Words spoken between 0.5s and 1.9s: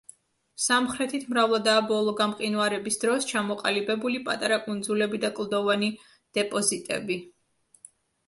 სამხრეთით მრავლადაა